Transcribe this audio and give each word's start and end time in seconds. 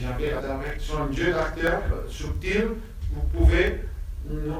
Jean-Pierre, 0.00 0.38
avec 0.38 0.80
son 0.80 1.12
jeu 1.12 1.32
d'acteur 1.32 1.82
subtil, 2.08 2.68
vous 3.12 3.22
pouvez 3.38 3.80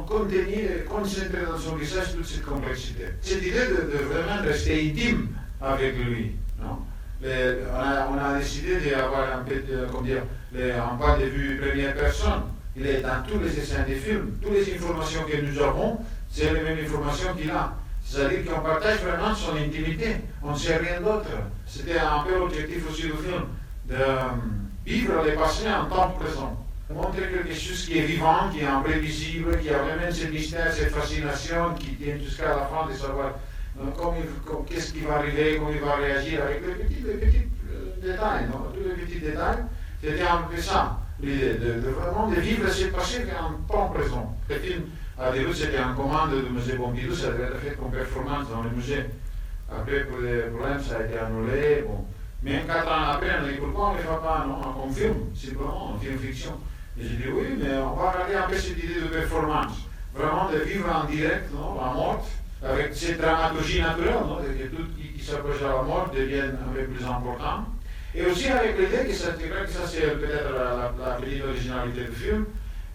contenir 0.06 0.70
et 0.70 0.84
concentrer 0.88 1.44
dans 1.46 1.58
son 1.58 1.76
visage 1.76 2.14
toute 2.14 2.26
cette 2.26 2.44
complexité. 2.44 3.04
Cette 3.20 3.42
idée 3.42 3.52
de, 3.52 3.98
vraiment 4.04 4.42
rester 4.42 4.90
intime 4.90 5.28
avec 5.60 5.96
lui. 5.96 6.32
Non? 6.60 6.78
On, 7.22 8.18
a, 8.18 8.38
décidé 8.38 8.90
d'avoir 8.90 9.38
un, 9.38 9.42
peu 9.42 9.56
de, 9.56 10.04
dire, 10.04 10.22
un 10.54 10.96
point 10.96 11.18
de 11.18 11.24
vue 11.24 11.60
première 11.60 11.94
personne. 11.94 12.42
Il 12.76 12.86
est 12.86 13.00
dans 13.00 13.22
tous 13.26 13.40
les 13.40 13.58
essais 13.58 13.82
des 13.86 13.96
films. 13.96 14.38
Toutes 14.40 14.52
les 14.52 14.74
informations 14.74 15.24
que 15.24 15.40
nous 15.40 15.60
avons, 15.60 15.98
c'est 16.30 16.52
les 16.52 16.60
mêmes 16.60 16.78
informations 16.84 17.34
qu'il 17.34 17.50
a. 17.50 17.74
C'est-à-dire 18.04 18.44
qu'on 18.44 18.60
partage 18.60 19.00
vraiment 19.00 19.34
son 19.34 19.56
intimité. 19.56 20.16
On 20.42 20.52
ne 20.52 20.56
sait 20.56 20.76
rien 20.76 21.00
d'autre. 21.00 21.28
C'était 21.66 21.98
un 21.98 22.22
peu 22.22 22.38
l'objectif 22.38 22.88
aussi 22.88 23.02
du 23.02 23.08
film, 23.08 23.44
de 23.88 23.94
euh, 23.94 24.18
vivre 24.86 25.22
les 25.24 25.32
passés 25.32 25.68
en 25.68 25.86
temps 25.86 26.10
présent. 26.10 26.64
Montrer 26.90 27.28
quelque 27.30 27.54
chose 27.54 27.84
qui 27.84 27.98
est 27.98 28.02
vivant, 28.02 28.48
qui 28.50 28.60
est 28.60 28.66
imprévisible, 28.66 29.58
qui 29.58 29.68
a 29.68 29.78
vraiment 29.78 30.10
ce 30.10 30.26
mystère, 30.26 30.72
cette 30.72 30.90
fascination 30.90 31.74
qui 31.74 31.96
tient 31.96 32.16
jusqu'à 32.16 32.48
la 32.48 32.66
fin 32.66 32.90
de 32.90 32.96
savoir 32.96 33.32
qu'est-ce 34.66 34.92
qui 34.92 35.00
va 35.00 35.16
arriver, 35.16 35.56
comment 35.58 35.70
il 35.70 35.80
va 35.80 35.96
réagir 35.96 36.42
avec 36.42 36.62
les 36.66 36.84
petits, 36.84 37.02
les 37.06 37.14
petits 37.14 37.48
euh, 37.70 38.00
détails, 38.00 38.46
non? 38.46 38.72
Tous 38.72 38.88
les 38.88 39.04
petits 39.04 39.20
détails. 39.20 39.64
C'était 40.02 40.22
un 40.22 40.42
peu 40.50 40.60
ça, 40.60 40.98
l'idée 41.20 41.54
de, 41.54 41.90
vraiment 41.90 42.28
de 42.28 42.40
vivre 42.40 42.70
ce 42.70 42.86
passé 42.86 43.26
en 43.38 43.72
temps 43.72 43.88
présent. 43.88 44.36
Le 44.48 44.54
film, 44.56 44.82
à 45.18 45.32
début, 45.32 45.52
c'était 45.52 45.80
en 45.80 45.94
commande 45.94 46.30
du 46.30 46.50
musée 46.50 46.74
Pompidou, 46.74 47.14
ça 47.14 47.32
devait 47.32 47.44
être 47.44 47.58
fait 47.58 47.76
comme 47.76 47.90
performance 47.90 48.48
dans 48.48 48.62
le 48.62 48.70
musée. 48.70 49.04
Après, 49.70 50.04
pour 50.04 50.20
des 50.22 50.42
problèmes, 50.54 50.80
ça 50.80 50.98
a 50.98 51.02
été 51.02 51.18
annulé. 51.18 51.84
Bon. 51.86 52.04
Mais 52.42 52.62
quatre 52.66 52.86
ans 52.86 53.10
après, 53.12 53.30
on 53.42 53.46
a 53.46 53.50
pourquoi 53.78 53.92
on 53.92 53.94
ne 53.94 53.98
fait 53.98 54.26
pas 54.26 54.44
non, 54.48 54.72
comme 54.72 54.92
film, 54.92 55.14
simplement, 55.34 55.94
en 55.94 55.98
film 55.98 56.18
fiction. 56.18 56.52
Et 56.98 57.04
j'ai 57.04 57.16
dit 57.16 57.28
oui, 57.32 57.46
mais 57.62 57.76
on 57.76 57.94
va 57.94 58.10
regarder 58.10 58.34
un 58.34 58.48
peu 58.48 58.56
cette 58.56 58.76
idée 58.76 59.00
de 59.00 59.06
performance. 59.06 59.72
Vraiment 60.14 60.50
de 60.50 60.58
vivre 60.58 60.88
en 60.92 61.04
direct 61.04 61.52
non, 61.54 61.74
la 61.80 61.92
mort 61.92 62.26
avec 62.60 62.92
cette 62.92 63.20
dramaturgie 63.20 63.80
naturelle, 63.80 64.16
que 64.58 64.76
tout 64.76 64.82
qui, 64.96 65.24
s'approche 65.24 65.60
de 65.60 65.64
la 65.64 65.82
mort 65.82 66.10
devienne 66.12 66.58
un 66.60 66.74
peu 66.74 66.84
plus 66.86 67.04
important. 67.04 67.66
Et 68.16 68.26
aussi 68.26 68.48
avec 68.48 68.76
l'idée 68.78 69.06
que 69.06 69.14
ça, 69.14 69.28
c'est 69.86 70.18
peut-être 70.18 70.52
la, 70.52 70.92
la, 70.98 71.14
petite 71.14 71.44
originalité 71.44 72.04
du 72.04 72.16
film, 72.16 72.46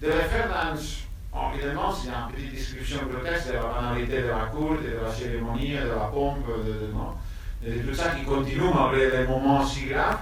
de 0.01 0.07
le 0.07 0.13
faire 0.13 0.49
dans, 0.49 1.53
évidemment, 1.53 1.93
c'est 1.93 2.09
une 2.09 2.35
petite 2.35 2.55
description 2.55 2.99
grotesque 3.09 3.47
de 3.47 3.53
la 3.53 3.61
banalité 3.61 4.21
de 4.23 4.27
la 4.27 4.49
cour, 4.51 4.71
de 4.71 5.01
la 5.01 5.13
cérémonie, 5.13 5.77
de 5.77 5.87
la 5.87 6.07
pompe, 6.11 6.45
de, 6.45 7.69
de, 7.69 7.73
de 7.73 7.87
tout 7.87 7.95
ça 7.95 8.09
qui 8.09 8.25
continue 8.25 8.73
malgré 8.75 9.09
les 9.11 9.25
moments 9.25 9.65
si 9.65 9.85
graves 9.85 10.19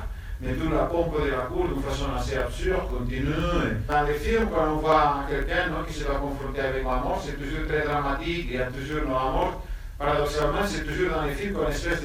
toute 0.49 0.73
la 0.73 0.85
pompe 0.85 1.23
de 1.23 1.29
la 1.29 1.43
cour 1.43 1.67
d'une 1.67 1.83
façon 1.83 2.05
assez 2.17 2.37
absurde 2.37 2.89
continue. 2.89 3.25
Dans 3.87 4.03
les 4.03 4.13
films, 4.15 4.47
quand 4.53 4.73
on 4.73 4.77
voit 4.77 5.25
quelqu'un 5.29 5.69
qui 5.87 5.93
se 5.93 6.03
va 6.03 6.15
confronter 6.15 6.61
avec 6.61 6.83
la 6.83 6.95
mort, 6.95 7.21
c'est 7.23 7.37
toujours 7.39 7.67
très 7.67 7.83
dramatique, 7.83 8.47
il 8.49 8.55
y 8.55 8.61
a 8.61 8.65
toujours 8.65 9.03
la 9.03 9.09
mort. 9.09 9.63
Paradoxalement, 9.99 10.65
c'est 10.65 10.83
toujours 10.83 11.11
dans 11.13 11.25
les 11.25 11.33
films 11.33 11.57
une 11.61 11.71
espèce 11.71 12.01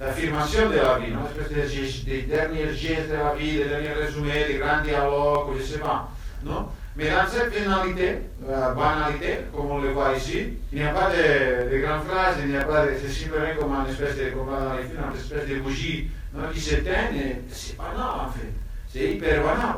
d'affirmation 0.00 0.70
de, 0.70 0.76
la 0.76 0.98
vie, 0.98 1.12
une 1.12 1.18
espèce 1.26 2.06
de, 2.06 2.10
de, 2.10 2.20
derniers 2.26 2.72
gestes 2.72 3.10
de 3.10 3.16
la 3.16 3.34
vie, 3.34 3.58
des 3.58 3.64
derniers 3.64 3.92
résumés, 3.92 4.46
des 4.48 4.54
grands 4.54 4.82
dialogues, 4.82 5.48
je 5.56 5.58
ne 5.58 5.66
sais 5.66 5.78
pas. 5.78 6.08
Non 6.42 6.68
mais 6.96 7.10
dans 7.10 7.26
cette 7.26 7.52
finalité, 7.52 8.18
la 8.48 8.70
banalité, 8.70 9.38
comme 9.52 9.68
on 9.68 9.80
le 9.80 9.88
voit 9.88 10.16
ici, 10.16 10.50
il 10.72 10.78
n'y 10.78 10.84
a 10.84 10.92
pas 10.92 11.10
de, 11.10 11.72
de 11.74 11.78
grandes 11.82 12.04
phrases, 12.04 12.36
il 12.40 12.50
n'y 12.50 12.56
a 12.56 12.62
pas 12.62 12.86
de. 12.86 12.92
C'est 13.02 13.10
simplement 13.10 13.48
comme 13.58 13.74
une 13.74 13.90
espèce 13.90 14.16
de, 14.16 14.30
comme 14.30 14.46
dans 14.46 14.76
les 14.76 14.84
films, 14.84 15.02
une 15.10 15.18
espèce 15.18 15.48
de 15.48 15.58
bougie 15.60 16.08
non, 16.34 16.48
qui 16.52 16.60
s'éteignent, 16.60 17.16
et 17.16 17.42
c'est 17.50 17.76
banal 17.76 18.26
en 18.26 18.30
fait. 18.30 18.52
C'est 18.92 19.12
hyper 19.12 19.42
banal. 19.42 19.76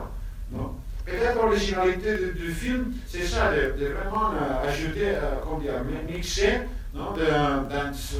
Peut-être 1.04 1.36
l'originalité 1.40 2.16
du, 2.34 2.50
film, 2.50 2.92
c'est 3.06 3.24
ça, 3.24 3.52
de, 3.52 3.78
de 3.78 3.86
vraiment 3.92 4.32
euh, 4.32 4.68
ajouter, 4.68 5.10
euh, 5.14 5.60
dire, 5.60 5.74
mixer 6.08 6.62
non, 6.92 7.12
dans, 7.12 7.92
ce, 7.94 8.16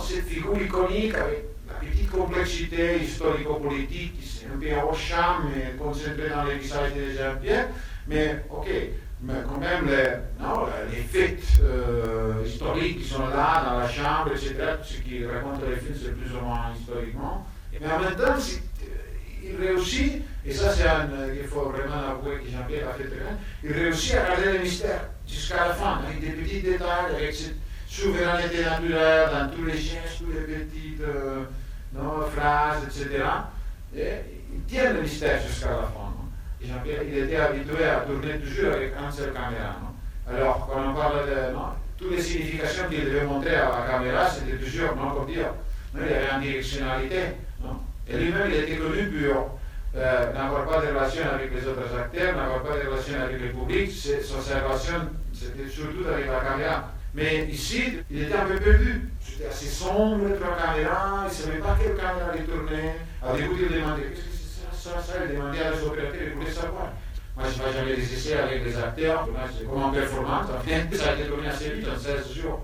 cette 0.00 0.26
figure 0.26 0.60
iconique 0.60 1.14
avec 1.14 1.44
la 1.68 1.74
petite 1.74 2.10
complexité 2.10 2.98
historico-politique 3.02 4.20
qui 4.20 4.66
est 4.66 4.74
un 4.74 4.80
peu 4.80 4.96
charme 4.96 5.48
et 5.56 5.76
concentrée 5.76 6.28
dans 6.28 6.44
les 6.44 6.56
visages 6.56 6.92
des 6.92 7.14
Jean-Pierre, 7.14 7.68
mais 8.06 8.44
ok, 8.50 8.68
mais 9.22 9.34
quand 9.48 9.58
même 9.58 9.86
les, 9.86 10.44
non, 10.44 10.66
les 10.92 11.02
faits 11.02 11.38
euh, 11.62 12.44
historiques 12.76 12.98
qui 13.02 13.08
sont 13.08 13.26
là 13.28 13.78
la 13.80 13.88
chambre, 13.88 14.30
ce 14.36 14.94
qui 15.00 15.26
raconte 15.26 15.62
les 15.68 15.76
films, 15.76 15.98
c'est 16.00 16.16
plus 16.16 16.36
ou 16.36 16.40
moins 16.40 16.72
historiquement. 16.78 17.46
Mais 17.72 17.86
en 17.90 18.00
même 18.00 18.16
temps, 18.16 18.34
il 19.42 19.56
réussit, 19.56 20.22
et 20.44 20.52
ça 20.52 20.72
c'est 20.72 20.88
un 20.88 21.06
qu'il 21.34 21.46
faut 21.46 21.70
vraiment 21.70 22.10
avouer 22.10 22.38
que 22.38 22.50
Jean-Pierre 22.50 22.88
a 22.88 22.92
fait 22.94 23.04
très 23.04 23.16
bien, 23.16 23.38
il 23.62 23.72
réussit 23.72 24.14
à 24.14 24.28
garder 24.28 24.58
le 24.58 24.58
mystère 24.60 25.08
jusqu'à 25.26 25.68
la 25.68 25.74
fin, 25.74 26.00
avec 26.06 26.20
des 26.20 26.30
petits 26.30 26.62
détails, 26.62 27.14
avec 27.16 27.34
cette 27.34 27.56
souveraineté 27.88 28.64
naturelle 28.64 29.28
dans 29.32 29.48
tous 29.50 29.64
les 29.64 29.76
gestes, 29.76 30.18
toutes 30.18 30.34
les 30.34 30.54
petites 30.64 31.00
euh, 31.00 31.44
phrases, 32.34 32.84
etc. 32.84 33.24
Et 33.96 34.12
il 34.52 34.62
tient 34.64 34.92
le 34.92 35.02
mystère 35.02 35.40
jusqu'à 35.46 35.70
la 35.70 35.76
fin 35.76 36.06
il 36.84 37.18
était 37.18 37.36
habitué 37.36 37.84
à 37.84 38.00
tourner 38.00 38.38
toujours 38.38 38.72
avec 38.72 38.92
un 38.96 39.10
seul 39.10 39.32
caméra. 39.32 39.76
Alors, 40.28 40.66
quand 40.66 40.90
on 40.90 40.94
parle 40.94 41.26
de 41.26 41.54
toutes 41.98 42.10
les 42.12 42.22
significations 42.22 42.88
qu'il 42.88 43.04
devait 43.04 43.24
montrer 43.24 43.56
à 43.56 43.70
la 43.80 43.92
caméra, 43.92 44.28
c'était 44.28 44.56
toujours, 44.56 44.94
non, 44.96 45.10
comme 45.10 45.26
dire, 45.26 45.52
il 45.94 46.00
y 46.00 46.04
avait 46.04 46.28
une 46.34 46.42
directionnalité. 46.42 47.20
Et 48.08 48.16
lui-même, 48.16 48.48
il 48.48 48.56
était 48.56 48.76
connu 48.76 49.08
pour 49.08 49.58
euh, 49.96 50.32
n'avoir 50.32 50.66
pas 50.66 50.80
de 50.80 50.88
relation 50.88 51.22
avec 51.32 51.52
les 51.54 51.66
autres 51.66 51.96
acteurs, 51.98 52.36
n'avoir 52.36 52.62
pas 52.62 52.76
de 52.76 52.88
relation 52.88 53.20
avec 53.20 53.40
le 53.40 53.48
public. 53.48 53.90
Son 53.90 54.36
relation, 54.36 55.08
c'était 55.32 55.68
surtout 55.68 56.06
avec 56.12 56.26
la 56.26 56.40
caméra. 56.40 56.92
Mais 57.14 57.46
ici, 57.46 57.98
il 58.10 58.22
était 58.24 58.34
un 58.34 58.44
peu 58.44 58.56
perdu. 58.56 59.08
C'était 59.20 59.48
assez 59.48 59.66
sombre, 59.66 60.28
la 60.28 60.36
caméra, 60.36 61.24
il 61.24 61.28
ne 61.28 61.30
savait 61.30 61.58
pas 61.58 61.76
quelle 61.80 61.96
caméra 61.96 62.30
il 62.36 62.44
tournait. 62.44 62.96
À 63.22 63.32
début, 63.32 63.66
il 63.70 63.74
demandait 63.74 64.12
ça, 64.72 65.00
ça, 65.00 65.14
il 65.28 65.34
demandait 65.34 65.62
à 65.62 65.70
les 65.72 65.82
opérateurs, 65.82 66.20
il 66.22 66.34
voulait 66.34 66.50
savoir. 66.50 66.92
Moi, 67.36 67.44
je 67.54 67.62
n'ai 67.62 67.72
jamais 67.72 67.96
les 67.96 68.14
essais 68.14 68.38
avec 68.38 68.64
les 68.64 68.76
acteurs, 68.78 69.28
c'est 69.58 69.68
comme 69.68 69.82
en 69.82 69.90
performance, 69.90 70.46
ça 70.46 71.10
a 71.10 71.14
été 71.14 71.28
tourné 71.28 71.48
assez 71.48 71.68
vite, 71.70 71.86
en 71.86 71.98
16 71.98 72.32
jours. 72.32 72.60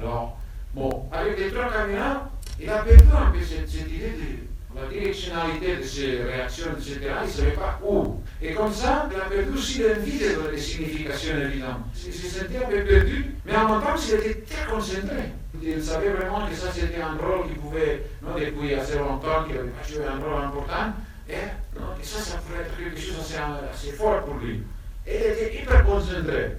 Alors, 0.00 0.38
bon, 0.74 1.04
avec 1.12 1.38
les 1.38 1.50
trois 1.52 1.70
caméras, 1.70 2.28
il 2.60 2.68
a 2.68 2.78
perdu 2.78 3.04
un 3.16 3.30
peu 3.30 3.38
cette, 3.40 3.72
idée 3.72 4.12
de 4.18 4.80
la 4.80 4.88
directionnalité 4.88 5.76
de 5.76 5.82
ses 5.84 6.22
réactions, 6.22 6.72
etc. 6.76 6.98
Il 7.22 7.26
ne 7.26 7.32
savait 7.32 7.50
pas 7.52 7.78
où. 7.86 8.20
Et 8.42 8.54
comme 8.54 8.72
ça, 8.72 9.08
il 9.08 9.20
a 9.20 9.24
perdu 9.26 9.56
aussi 9.56 9.82
l'envie 9.82 10.18
de 10.18 10.50
les 10.50 10.58
significations 10.58 11.38
évidentes. 11.38 11.82
Il 12.04 12.12
se 12.12 12.40
sentait 12.40 12.56
un 12.56 12.68
peu 12.68 12.84
perdu, 12.84 13.36
mais 13.46 13.54
en 13.54 13.68
même 13.68 13.82
temps, 13.82 13.94
il 13.96 14.14
était 14.14 14.40
très 14.40 14.66
concentré. 14.68 15.30
Il 15.62 15.80
savait 15.80 16.10
vraiment 16.10 16.44
que 16.48 16.56
ça, 16.56 16.72
c'était 16.72 17.00
un 17.00 17.16
rôle 17.24 17.46
qui 17.48 17.54
pouvait, 17.54 18.02
non, 18.20 18.34
depuis 18.34 18.74
assez 18.74 18.98
longtemps, 18.98 19.44
qu'il 19.46 19.58
avait 19.58 19.70
joué 19.88 20.06
un 20.06 20.18
rôle 20.18 20.42
important. 20.42 20.92
Et, 21.28 21.32
et 21.34 22.04
ça, 22.04 22.18
ça 22.20 22.38
pourrait 22.38 22.62
être 22.62 22.76
quelque 22.76 23.00
chose 23.00 23.34
assez 23.72 23.92
fort 23.92 24.24
pour 24.24 24.34
lui. 24.36 24.62
Et 25.06 25.16
il 25.16 25.32
était 25.32 25.62
hyper 25.62 25.84
concentré. 25.84 26.56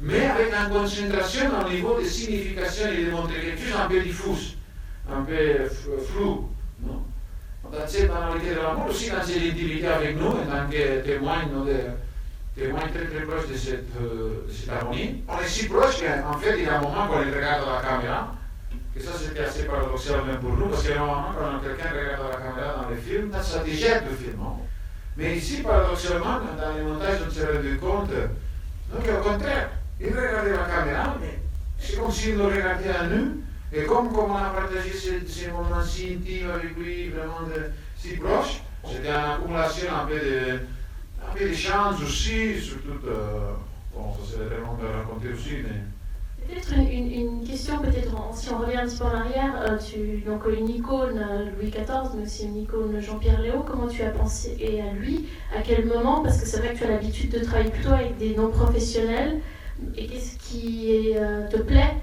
Mais 0.00 0.26
avec 0.26 0.48
une 0.48 0.72
concentration 0.72 1.50
au 1.64 1.68
niveau 1.68 2.00
de 2.00 2.04
signification 2.04 2.88
et 2.88 3.04
de 3.04 3.10
montrer 3.10 3.40
quelque 3.40 3.62
chose 3.62 3.80
un 3.80 3.88
peu 3.88 4.00
diffus, 4.00 4.56
un 5.10 5.22
peu 5.22 5.68
flou. 5.68 6.48
Non 6.80 7.04
dans 7.72 7.86
cette 7.86 8.08
banalité 8.08 8.50
de 8.50 8.60
l'amour, 8.60 8.86
aussi 8.88 9.10
dans 9.10 9.22
cette 9.22 9.36
intimité 9.36 9.86
avec 9.86 10.16
nous, 10.16 10.26
en 10.26 10.44
tant 10.44 10.68
que 10.70 11.00
témoin, 11.00 11.38
de, 11.46 12.60
témoin 12.60 12.80
très 12.80 13.06
très 13.06 13.24
proche 13.24 13.48
de 13.48 13.56
cette, 13.56 13.86
euh, 14.00 14.44
de 14.46 14.52
cette 14.52 14.68
harmonie. 14.68 15.22
On 15.28 15.40
est 15.40 15.48
si 15.48 15.68
proche 15.68 16.02
qu'en 16.02 16.38
fait, 16.38 16.58
il 16.58 16.64
y 16.64 16.68
a 16.68 16.78
un 16.78 16.82
moment 16.82 17.06
qu'on 17.06 17.22
il 17.22 17.34
regarde 17.34 17.64
la 17.66 17.88
caméra, 17.88 18.34
que 18.94 19.02
ça 19.02 19.12
c'était 19.18 19.40
assez 19.40 19.64
paradoxal 19.64 20.24
même 20.26 20.38
pour 20.38 20.56
nous, 20.56 20.66
parce 20.66 20.82
que 20.82 20.94
normalement, 20.94 21.32
quand 21.38 21.60
quelqu'un 21.60 21.90
regarde 21.90 22.30
la 22.30 22.36
caméra 22.36 22.82
dans 22.82 22.90
les 22.90 23.00
films, 23.00 23.32
ça 23.42 23.58
déjette 23.60 24.04
le 24.10 24.16
film. 24.16 24.38
Mais 25.16 25.36
ici, 25.36 25.62
paradoxalement, 25.62 26.40
dans 26.40 26.74
les 26.76 26.82
montages, 26.82 27.20
on 27.26 27.30
s'est 27.30 27.46
rendu 27.46 27.76
compte, 27.78 28.10
donc 28.10 29.04
au 29.08 29.22
contraire, 29.22 29.70
il 30.00 30.08
regardait 30.08 30.52
la 30.52 30.64
caméra, 30.64 31.16
mais 31.20 31.38
c'est 31.78 31.98
comme 31.98 32.10
s'il 32.10 32.36
nous 32.36 32.46
regardait 32.46 32.90
à 32.90 33.06
nous, 33.06 33.42
et 33.72 33.84
comme, 33.84 34.12
comme 34.12 34.30
on 34.30 34.36
a 34.36 34.50
partagé 34.50 34.92
ces, 35.26 35.48
moments 35.50 35.82
si 35.82 36.18
intimes 36.18 36.50
avec 36.50 36.76
lui, 36.76 37.08
vraiment 37.08 37.42
de, 37.46 37.70
si 37.96 38.16
proches, 38.16 38.62
c'était 38.84 39.08
une 39.08 39.14
accumulation 39.14 39.88
un 39.94 40.06
peu 40.06 40.18
de, 40.18 40.60
un 41.22 41.34
peu 41.34 41.48
de 41.48 41.54
chance 41.54 42.02
aussi, 42.02 42.60
surtout, 42.60 43.06
euh, 43.06 43.52
bon, 43.94 44.12
ça 44.14 44.32
serait 44.32 44.46
vraiment 44.46 44.74
de 44.74 44.86
raconter 44.86 45.32
aussi, 45.32 45.62
mais 45.62 45.80
Peut-être 46.48 46.72
une, 46.78 47.44
question, 47.46 47.78
peut-être 47.78 48.14
si 48.34 48.50
on 48.50 48.58
revient 48.58 48.76
un 48.76 48.86
petit 48.86 48.98
peu 48.98 49.04
en 49.04 49.14
arrière, 49.14 49.54
euh, 49.62 49.78
tu, 49.78 50.22
donc 50.26 50.42
une 50.46 50.68
icône 50.68 51.18
euh, 51.18 51.50
Louis 51.56 51.70
XIV, 51.70 52.14
mais 52.16 52.24
aussi 52.24 52.44
une 52.44 52.56
icône 52.58 53.00
Jean-Pierre 53.00 53.40
Léo, 53.40 53.64
comment 53.66 53.88
tu 53.88 54.02
as 54.02 54.10
pensé 54.10 54.56
à 54.80 54.92
lui 54.94 55.28
À 55.56 55.62
quel 55.62 55.86
moment 55.86 56.22
Parce 56.22 56.40
que 56.40 56.46
c'est 56.46 56.58
vrai 56.58 56.74
que 56.74 56.78
tu 56.78 56.84
as 56.84 56.88
l'habitude 56.88 57.30
de 57.30 57.44
travailler 57.44 57.70
plutôt 57.70 57.92
avec 57.92 58.16
des 58.18 58.34
non-professionnels. 58.34 59.40
Et 59.96 60.06
qu'est-ce 60.06 60.38
qui 60.38 61.12
euh, 61.16 61.48
te 61.48 61.56
plaît 61.56 61.94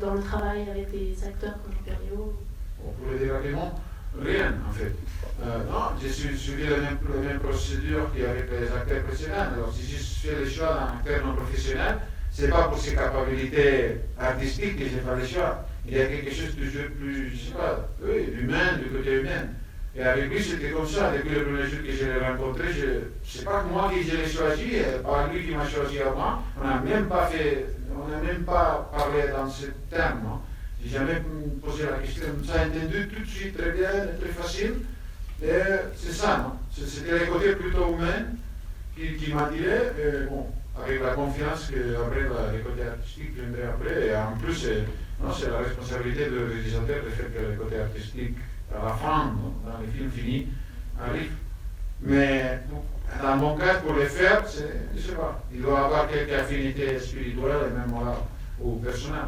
dans 0.00 0.14
le 0.14 0.22
travail 0.22 0.62
avec 0.70 0.90
des 0.90 1.16
acteurs 1.24 1.54
comme 1.62 1.72
Jean-Pierre 1.74 1.98
Léo? 2.10 2.34
Pour 2.78 3.12
le 3.12 3.18
dire 3.18 3.34
Rien, 4.20 4.54
en 4.68 4.72
fait. 4.72 4.92
Euh, 5.42 5.58
non, 5.64 5.90
j'ai 6.00 6.08
suivi 6.08 6.68
la 6.68 6.76
même, 6.76 7.40
procédure 7.40 8.10
qu'avec 8.16 8.48
les 8.50 8.68
acteurs 8.68 9.02
précédents. 9.02 9.34
Alors, 9.54 9.72
si 9.72 9.90
je 9.90 9.96
fais 9.96 10.36
le 10.36 10.48
choix 10.48 10.68
d'un 10.68 10.98
acteur 10.98 11.26
non 11.26 11.34
professionnel, 11.34 11.98
ce 12.34 12.42
n'est 12.42 12.48
pas 12.48 12.64
pour 12.64 12.78
ses 12.78 12.94
capacités 12.94 14.00
artistiques 14.18 14.76
que 14.76 14.84
j'ai 14.84 14.98
fait 14.98 15.16
le 15.20 15.26
choix. 15.26 15.64
Il 15.86 15.96
y 15.96 16.00
a 16.00 16.06
quelque 16.06 16.34
chose 16.34 16.56
de 16.56 16.88
plus, 16.88 17.30
je 17.30 17.36
sais 17.36 17.52
pas, 17.52 17.88
oui, 18.02 18.28
humain, 18.40 18.78
du 18.82 18.90
côté 18.90 19.20
humain. 19.20 19.50
Et 19.96 20.02
avec 20.02 20.28
lui, 20.28 20.42
c'était 20.42 20.70
comme 20.70 20.86
ça. 20.86 21.12
Depuis 21.12 21.28
le 21.28 21.44
premier 21.44 21.62
jour 21.68 21.78
que 21.86 21.92
je 21.92 22.04
l'ai 22.06 22.26
rencontré, 22.26 22.64
je 22.72 23.38
sais 23.38 23.44
pas 23.44 23.62
moi 23.62 23.88
qui 23.92 24.10
l'ai 24.10 24.26
choisi, 24.26 24.82
pas 25.04 25.28
lui 25.32 25.46
qui 25.46 25.54
m'a 25.54 25.68
choisi 25.68 26.00
à 26.00 26.10
moi. 26.10 26.42
On 26.60 26.66
n'a 26.66 26.80
même 26.80 27.06
pas 27.06 27.26
fait, 27.26 27.66
on 27.94 28.08
n'a 28.10 28.20
même 28.20 28.42
pas 28.42 28.90
parlé 28.92 29.28
dans 29.30 29.48
ce 29.48 29.66
terme. 29.88 30.40
J'ai 30.82 30.90
jamais 30.90 31.22
posé 31.64 31.84
la 31.84 31.98
question. 31.98 32.26
Ça 32.44 32.62
a 32.62 32.66
entendu 32.66 33.08
tout 33.14 33.22
de 33.22 33.28
suite 33.28 33.56
très 33.56 33.70
bien, 33.70 33.90
très 34.20 34.30
facile. 34.30 34.74
Et 35.40 35.50
c'est 35.96 36.12
ça, 36.12 36.38
non 36.38 36.58
C'était 36.84 37.26
le 37.26 37.26
côté 37.26 37.54
plutôt 37.54 37.94
humain 37.94 38.26
qui, 38.96 39.32
m'a 39.32 39.48
tiré. 39.48 40.26
bon, 40.28 40.46
avec 40.82 41.02
la 41.02 41.10
confiance 41.10 41.70
que 41.70 41.96
après 41.96 42.22
le 42.22 42.62
côté 42.62 42.86
artistique 42.86 43.34
viendrait 43.34 43.68
après. 43.68 44.06
Et 44.08 44.16
en 44.16 44.36
plus, 44.36 44.54
c'est 44.54 45.50
la 45.50 45.58
responsabilité 45.58 46.28
du 46.28 46.38
réalisateur 46.38 47.04
de 47.04 47.10
faire 47.10 47.32
que 47.32 47.52
le 47.52 47.56
côté 47.56 47.80
artistique 47.80 48.36
à 48.74 48.84
la 48.84 48.94
fin, 48.94 49.34
dans 49.64 49.78
les 49.80 49.86
films 49.92 50.10
finis, 50.10 50.48
arrive. 51.00 51.32
Mais 52.00 52.60
dans 53.22 53.36
mon 53.36 53.56
cas, 53.56 53.76
pour 53.76 53.92
le 53.94 54.04
faire, 54.04 54.44
je 54.46 55.00
sais 55.00 55.12
pas, 55.12 55.42
il 55.52 55.62
doit 55.62 55.86
avoir 55.86 56.08
quelques 56.08 56.32
affinités 56.32 56.98
spirituelles 56.98 57.68
et 57.68 57.72
même 57.72 57.94
ou 58.60 58.76
personnelles. 58.76 59.20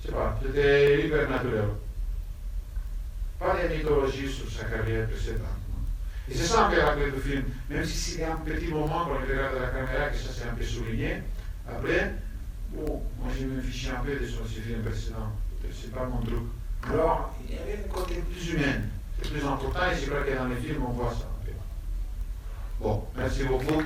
Je 0.00 0.08
sais 0.08 0.14
pas, 0.14 0.38
c'était 0.42 1.06
hyper 1.06 1.28
naturel. 1.28 1.68
Pas 3.38 3.56
de 3.62 3.74
mythologie 3.74 4.30
sur 4.30 4.50
sa 4.50 4.64
carrière 4.64 5.08
précédente. 5.08 5.65
Et 6.28 6.34
c'est 6.34 6.44
ça 6.44 6.68
la 6.70 6.94
clé 6.94 7.10
du 7.10 7.20
film, 7.20 7.44
même 7.70 7.84
si 7.84 7.96
c'est 7.96 8.24
un 8.24 8.36
petit 8.36 8.68
moment 8.68 9.04
quand 9.04 9.12
on 9.12 9.26
regarde 9.26 9.54
la 9.60 9.68
caméra 9.68 10.08
que 10.10 10.16
ça 10.16 10.32
s'est 10.32 10.48
un 10.48 10.54
peu 10.54 10.64
souligné. 10.64 11.22
Après, 11.68 12.14
bon, 12.72 13.02
moi 13.20 13.30
je 13.38 13.46
me 13.46 13.60
fichais 13.60 13.90
un 13.90 14.04
peu 14.04 14.16
de 14.16 14.26
son 14.26 14.44
film 14.44 14.82
précédent. 14.82 15.32
C'est 15.72 15.92
pas 15.92 16.04
mon 16.04 16.20
truc. 16.22 16.42
Alors, 16.88 17.34
il 17.48 17.54
y 17.54 17.58
avait 17.58 17.84
un 17.84 17.92
côté 17.92 18.22
plus 18.30 18.54
humain, 18.54 18.82
c'est 19.20 19.32
plus 19.32 19.44
important 19.44 19.80
et 19.90 19.96
c'est 19.96 20.10
vrai 20.10 20.30
que 20.30 20.36
dans 20.36 20.46
les 20.46 20.56
films 20.56 20.84
on 20.88 20.92
voit 20.92 21.10
ça. 21.10 21.26
Bon, 22.80 23.04
merci 23.16 23.44
beaucoup. 23.44 23.82